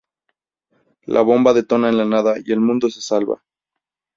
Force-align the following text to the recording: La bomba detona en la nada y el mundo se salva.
La 1.03 1.21
bomba 1.21 1.53
detona 1.53 1.89
en 1.89 1.95
la 1.97 2.05
nada 2.05 2.33
y 2.43 2.51
el 2.51 2.59
mundo 2.59 2.89
se 2.89 3.03
salva. 3.03 3.43